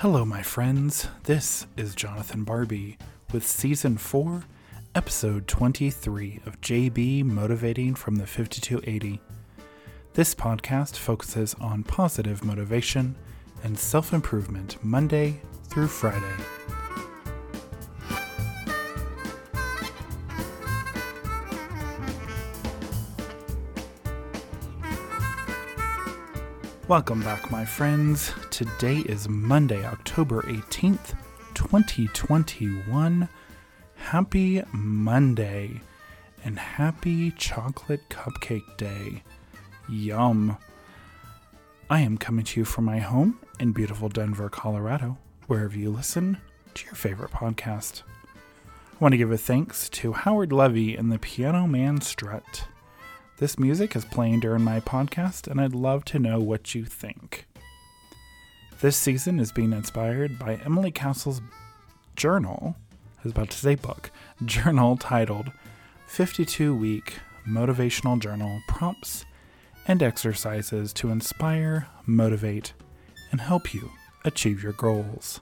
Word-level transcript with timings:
Hello, 0.00 0.24
my 0.24 0.40
friends. 0.40 1.08
This 1.24 1.66
is 1.76 1.94
Jonathan 1.94 2.42
Barbie 2.42 2.96
with 3.34 3.46
Season 3.46 3.98
4, 3.98 4.44
Episode 4.94 5.46
23 5.46 6.40
of 6.46 6.58
JB 6.62 7.22
Motivating 7.24 7.94
from 7.94 8.16
the 8.16 8.26
5280. 8.26 9.20
This 10.14 10.34
podcast 10.34 10.96
focuses 10.96 11.54
on 11.60 11.82
positive 11.82 12.42
motivation 12.42 13.14
and 13.62 13.78
self 13.78 14.14
improvement 14.14 14.82
Monday 14.82 15.38
through 15.64 15.88
Friday. 15.88 16.79
Welcome 26.90 27.20
back, 27.20 27.52
my 27.52 27.64
friends. 27.64 28.32
Today 28.50 28.96
is 28.96 29.28
Monday, 29.28 29.84
October 29.84 30.42
18th, 30.42 31.14
2021. 31.54 33.28
Happy 33.94 34.62
Monday 34.72 35.82
and 36.44 36.58
happy 36.58 37.30
chocolate 37.36 38.08
cupcake 38.08 38.76
day. 38.76 39.22
Yum. 39.88 40.56
I 41.88 42.00
am 42.00 42.18
coming 42.18 42.44
to 42.46 42.58
you 42.58 42.64
from 42.64 42.86
my 42.86 42.98
home 42.98 43.38
in 43.60 43.70
beautiful 43.70 44.08
Denver, 44.08 44.48
Colorado, 44.48 45.16
wherever 45.46 45.78
you 45.78 45.90
listen 45.90 46.38
to 46.74 46.86
your 46.86 46.96
favorite 46.96 47.30
podcast. 47.30 48.02
I 48.66 48.96
want 48.98 49.12
to 49.12 49.16
give 49.16 49.30
a 49.30 49.38
thanks 49.38 49.88
to 49.90 50.12
Howard 50.12 50.52
Levy 50.52 50.96
and 50.96 51.12
the 51.12 51.20
Piano 51.20 51.68
Man 51.68 52.00
Strut. 52.00 52.66
This 53.40 53.58
music 53.58 53.96
is 53.96 54.04
playing 54.04 54.40
during 54.40 54.62
my 54.62 54.80
podcast, 54.80 55.46
and 55.46 55.58
I'd 55.58 55.74
love 55.74 56.04
to 56.04 56.18
know 56.18 56.38
what 56.38 56.74
you 56.74 56.84
think. 56.84 57.46
This 58.82 58.98
season 58.98 59.40
is 59.40 59.50
being 59.50 59.72
inspired 59.72 60.38
by 60.38 60.56
Emily 60.56 60.90
Castle's 60.90 61.40
journal, 62.16 62.76
I 63.18 63.20
was 63.22 63.32
about 63.32 63.48
to 63.48 63.56
say 63.56 63.76
book, 63.76 64.10
journal 64.44 64.98
titled 64.98 65.52
52 66.06 66.76
Week 66.76 67.14
Motivational 67.48 68.20
Journal 68.20 68.60
Prompts 68.68 69.24
and 69.88 70.02
Exercises 70.02 70.92
to 70.92 71.08
Inspire, 71.08 71.86
Motivate, 72.04 72.74
and 73.32 73.40
Help 73.40 73.72
You 73.72 73.90
Achieve 74.22 74.62
Your 74.62 74.74
Goals. 74.74 75.40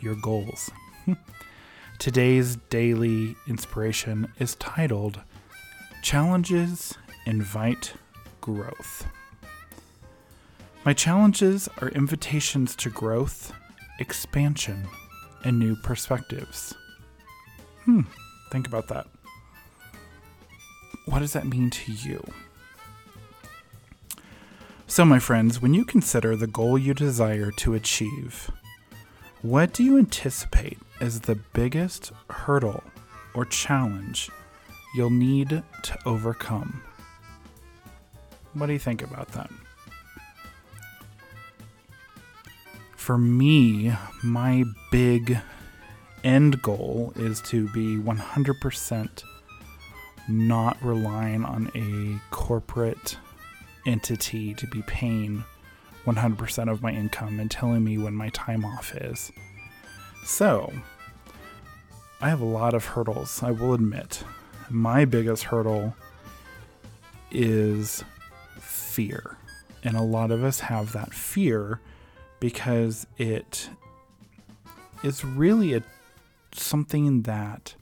Your 0.00 0.14
goals. 0.14 0.70
Today's 1.98 2.54
daily 2.70 3.34
inspiration 3.48 4.28
is 4.38 4.54
titled 4.54 5.22
Challenges 6.04 6.96
invite 7.26 7.94
growth. 8.40 9.06
My 10.84 10.92
challenges 10.92 11.68
are 11.80 11.88
invitations 11.90 12.74
to 12.76 12.90
growth, 12.90 13.52
expansion, 13.98 14.88
and 15.44 15.58
new 15.58 15.76
perspectives. 15.76 16.74
Hmm, 17.84 18.02
think 18.50 18.66
about 18.66 18.88
that. 18.88 19.06
What 21.06 21.20
does 21.20 21.32
that 21.32 21.46
mean 21.46 21.70
to 21.70 21.92
you? 21.92 22.24
So, 24.86 25.04
my 25.04 25.18
friends, 25.18 25.62
when 25.62 25.72
you 25.72 25.84
consider 25.84 26.36
the 26.36 26.46
goal 26.46 26.76
you 26.76 26.94
desire 26.94 27.50
to 27.52 27.74
achieve, 27.74 28.50
what 29.40 29.72
do 29.72 29.82
you 29.82 29.98
anticipate 29.98 30.78
as 31.00 31.20
the 31.20 31.34
biggest 31.34 32.12
hurdle 32.28 32.82
or 33.34 33.44
challenge 33.44 34.30
you'll 34.94 35.10
need 35.10 35.48
to 35.82 35.98
overcome? 36.04 36.82
What 38.54 38.66
do 38.66 38.72
you 38.72 38.78
think 38.78 39.02
about 39.02 39.28
that? 39.32 39.50
For 42.96 43.18
me, 43.18 43.92
my 44.22 44.64
big 44.90 45.38
end 46.22 46.62
goal 46.62 47.12
is 47.16 47.40
to 47.42 47.68
be 47.70 47.96
100% 47.96 49.24
not 50.28 50.76
relying 50.82 51.44
on 51.44 51.70
a 51.74 52.20
corporate 52.34 53.16
entity 53.86 54.54
to 54.54 54.66
be 54.68 54.82
paying 54.82 55.44
100% 56.06 56.70
of 56.70 56.82
my 56.82 56.92
income 56.92 57.40
and 57.40 57.50
telling 57.50 57.82
me 57.82 57.98
when 57.98 58.14
my 58.14 58.28
time 58.30 58.64
off 58.64 58.94
is. 58.94 59.32
So, 60.24 60.72
I 62.20 62.28
have 62.28 62.40
a 62.40 62.44
lot 62.44 62.74
of 62.74 62.84
hurdles, 62.84 63.42
I 63.42 63.50
will 63.50 63.74
admit. 63.74 64.22
My 64.70 65.04
biggest 65.04 65.44
hurdle 65.44 65.96
is 67.32 68.04
fear. 68.92 69.38
And 69.82 69.96
a 69.96 70.02
lot 70.02 70.30
of 70.30 70.44
us 70.44 70.60
have 70.60 70.92
that 70.92 71.12
fear 71.12 71.80
because 72.40 73.06
it 73.18 73.70
is 75.02 75.24
really 75.24 75.74
a 75.74 75.82
something 76.52 77.22
that 77.22 77.74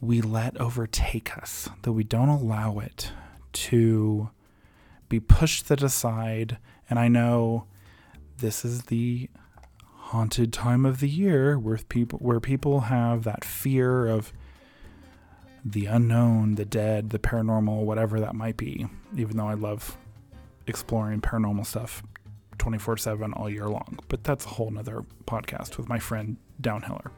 we 0.00 0.20
let 0.20 0.56
overtake 0.58 1.36
us, 1.36 1.68
that 1.82 1.92
we 1.92 2.02
don't 2.02 2.28
allow 2.28 2.78
it 2.78 3.12
to 3.52 4.30
be 5.08 5.20
pushed 5.20 5.68
to 5.68 5.76
the 5.76 5.88
side. 5.88 6.58
And 6.88 6.98
I 6.98 7.08
know 7.08 7.66
this 8.38 8.64
is 8.64 8.84
the 8.84 9.28
haunted 9.82 10.52
time 10.52 10.86
of 10.86 11.00
the 11.00 11.08
year 11.08 11.58
where 11.58 11.78
people 11.88 12.18
where 12.20 12.40
people 12.40 12.80
have 12.82 13.24
that 13.24 13.44
fear 13.44 14.08
of 14.08 14.32
the 15.64 15.86
unknown, 15.86 16.54
the 16.54 16.64
dead, 16.64 17.10
the 17.10 17.18
paranormal, 17.18 17.82
whatever 17.82 18.20
that 18.20 18.34
might 18.34 18.56
be, 18.56 18.86
even 19.16 19.36
though 19.36 19.48
I 19.48 19.54
love 19.54 19.96
exploring 20.66 21.20
paranormal 21.20 21.66
stuff 21.66 22.02
24 22.58 22.96
7 22.98 23.32
all 23.32 23.50
year 23.50 23.68
long. 23.68 23.98
But 24.08 24.24
that's 24.24 24.44
a 24.44 24.50
whole 24.50 24.70
nother 24.70 25.04
podcast 25.26 25.76
with 25.76 25.88
my 25.88 25.98
friend 25.98 26.36
Downhiller. 26.60 27.10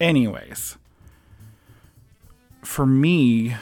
Anyways, 0.00 0.76
for 2.62 2.86
me, 2.86 3.56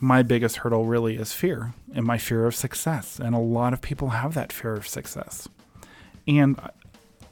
my 0.00 0.22
biggest 0.22 0.58
hurdle 0.58 0.84
really 0.84 1.16
is 1.16 1.32
fear 1.32 1.74
and 1.94 2.06
my 2.06 2.18
fear 2.18 2.46
of 2.46 2.54
success. 2.54 3.18
And 3.18 3.34
a 3.34 3.40
lot 3.40 3.72
of 3.72 3.80
people 3.80 4.10
have 4.10 4.34
that 4.34 4.52
fear 4.52 4.74
of 4.74 4.86
success. 4.86 5.48
And 6.26 6.60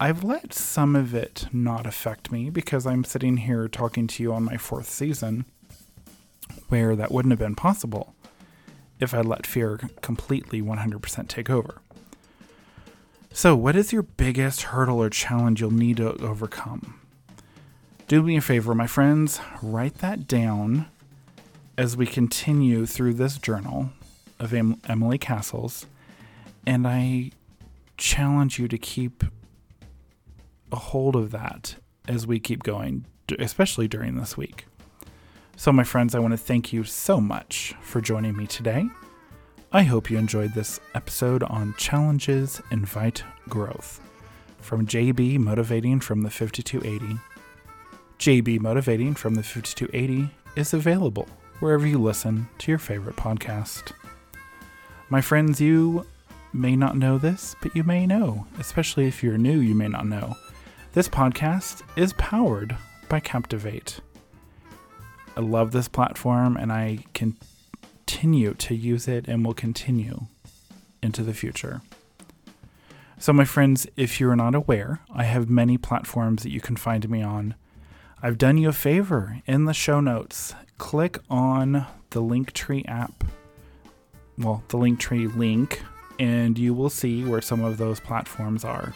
I've 0.01 0.25
let 0.25 0.53
some 0.53 0.97
of 0.97 1.15
it 1.15 1.47
not 1.53 1.87
affect 1.87 2.33
me 2.33 2.51
because 2.51 2.87
I'm 2.87 3.05
sitting 3.05 3.39
here 3.39 3.69
talking 3.69 4.07
to 4.09 4.23
you 4.23 4.33
on 4.33 4.45
my 4.45 4.57
fourth 4.57 4.89
season 4.89 5.47
where 6.69 6.97
that 6.97 7.13
wouldn't 7.13 7.33
have 7.33 7.39
been 7.39 7.55
possible 7.55 8.15
if 8.99 9.13
I 9.13 9.21
let 9.21 9.47
fear 9.47 9.79
completely 10.01 10.63
100% 10.63 11.29
take 11.29 11.51
over. 11.51 11.81
So, 13.33 13.55
what 13.55 13.77
is 13.77 13.93
your 13.93 14.03
biggest 14.03 14.63
hurdle 14.63 15.03
or 15.03 15.11
challenge 15.11 15.61
you'll 15.61 15.71
need 15.71 15.99
to 15.99 16.15
overcome? 16.23 16.99
Do 18.09 18.23
me 18.23 18.37
a 18.37 18.41
favor, 18.41 18.75
my 18.75 18.87
friends, 18.87 19.41
write 19.61 19.99
that 19.99 20.27
down 20.27 20.87
as 21.77 21.97
we 21.97 22.07
continue 22.07 22.87
through 22.87 23.15
this 23.15 23.37
journal 23.37 23.91
of 24.39 24.55
em- 24.55 24.81
Emily 24.89 25.19
Castles, 25.19 25.87
and 26.67 26.87
I 26.87 27.31
challenge 27.99 28.59
you 28.59 28.69
to 28.69 28.79
keep 28.79 29.25
a 30.73 30.77
hold 30.77 31.17
of 31.17 31.31
that 31.33 31.77
as 32.09 32.27
we 32.27 32.39
keep 32.39 32.63
going, 32.63 33.05
especially 33.39 33.89
during 33.89 34.17
this 34.17 34.37
week. 34.37 34.67
So, 35.59 35.73
my 35.73 35.85
friends, 35.85 36.15
I 36.15 36.19
want 36.19 36.33
to 36.33 36.39
thank 36.39 36.71
you 36.75 36.85
so 36.85 37.19
much 37.19 37.75
for 37.81 38.03
joining 38.03 38.37
me 38.37 38.47
today. 38.47 38.87
I 39.73 39.85
hope 39.85 40.11
you 40.11 40.19
enjoyed 40.19 40.53
this 40.53 40.81
episode 40.95 41.43
on 41.45 41.75
Challenges 41.79 42.61
Invite 42.71 43.25
Growth 43.49 44.03
from 44.61 44.87
JB 44.87 45.39
Motivating 45.39 45.99
from 46.01 46.21
the 46.21 46.29
5280. 46.29 47.19
JB 48.19 48.61
Motivating 48.61 49.15
from 49.15 49.35
the 49.35 49.43
5280 49.43 50.31
is 50.57 50.75
available 50.75 51.27
wherever 51.61 51.87
you 51.87 51.97
listen 51.99 52.47
to 52.59 52.71
your 52.71 52.79
favorite 52.79 53.17
podcast. 53.17 53.93
My 55.09 55.23
friends, 55.23 55.59
you 55.59 56.07
may 56.53 56.77
not 56.77 56.99
know 56.99 57.17
this, 57.17 57.57
but 57.63 57.75
you 57.75 57.83
may 57.83 58.07
know, 58.07 58.47
especially 58.59 59.07
if 59.07 59.23
you're 59.23 59.39
new, 59.39 59.61
you 59.61 59.75
may 59.75 59.89
not 59.89 60.07
know. 60.07 60.37
This 60.93 61.09
podcast 61.09 61.83
is 61.97 62.13
powered 62.13 62.77
by 63.09 63.21
Captivate. 63.21 64.01
I 65.37 65.41
love 65.41 65.73
this 65.73 65.89
platform 65.89 66.57
and 66.57 66.73
I 66.73 67.01
continue 67.13 68.55
to 68.55 68.75
use 68.75 69.07
it 69.07 69.29
and 69.29 69.45
will 69.45 69.55
continue 69.55 70.27
into 71.03 71.23
the 71.23 71.35
future. 71.35 71.83
So, 73.19 73.33
my 73.33 73.45
friends, 73.45 73.87
if 73.97 74.21
you're 74.21 74.37
not 74.37 74.55
aware, 74.55 75.01
I 75.15 75.25
have 75.25 75.49
many 75.49 75.79
platforms 75.79 76.43
that 76.43 76.51
you 76.51 76.61
can 76.61 76.77
find 76.77 77.09
me 77.09 77.23
on. 77.23 77.55
I've 78.23 78.39
done 78.39 78.59
you 78.59 78.71
a 78.71 78.73
favor 78.73 79.43
in 79.47 79.65
the 79.65 79.75
show 79.75 80.01
notes. 80.01 80.55
Click 80.79 81.19
on 81.31 81.87
the 82.11 82.23
Linktree 82.23 82.89
app, 82.89 83.25
well, 84.39 84.63
the 84.69 84.79
Linktree 84.79 85.35
link, 85.37 85.83
and 86.19 86.59
you 86.59 86.75
will 86.75 86.91
see 86.91 87.25
where 87.25 87.43
some 87.43 87.63
of 87.63 87.79
those 87.79 88.01
platforms 88.01 88.65
are. 88.65 88.95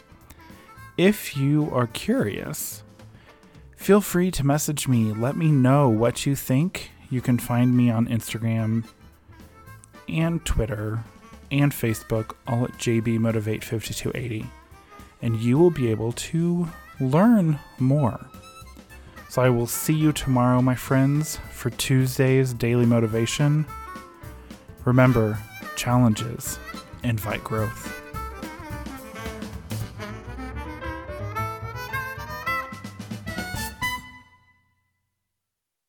If 0.97 1.37
you 1.37 1.71
are 1.73 1.87
curious, 1.87 2.83
feel 3.81 4.00
free 4.00 4.31
to 4.31 4.47
message 4.47 4.87
me. 4.87 5.12
Let 5.12 5.37
me 5.37 5.50
know 5.50 5.88
what 5.88 6.27
you 6.27 6.37
think. 6.37 6.91
You 7.09 7.21
can 7.21 7.38
find 7.38 7.77
me 7.77 7.91
on 7.91 8.06
Instagram 8.06 8.85
and 10.09 10.44
Twitter 10.44 11.03
and 11.50 11.73
Facebook, 11.73 12.35
all 12.47 12.65
at 12.65 12.73
JB 12.75 13.19
Motivate 13.19 13.65
5280. 13.65 14.47
and 15.23 15.37
you 15.41 15.59
will 15.59 15.71
be 15.71 15.91
able 15.91 16.12
to 16.12 16.69
learn 16.99 17.59
more. 17.79 18.27
So 19.29 19.43
I 19.43 19.50
will 19.50 19.67
see 19.67 19.93
you 19.93 20.12
tomorrow, 20.12 20.62
my 20.62 20.75
friends, 20.75 21.38
for 21.53 21.71
Tuesday's 21.71 22.53
daily 22.55 22.87
motivation. 22.87 23.67
Remember, 24.85 25.38
challenges 25.77 26.59
invite 27.03 27.44
growth. 27.44 28.00